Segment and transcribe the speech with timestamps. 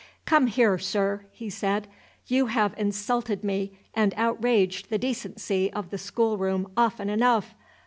[0.25, 1.87] "Come here, Sir!" he said;
[2.25, 7.53] "you have insulted me and outraged the decency of the schoolroom often enough!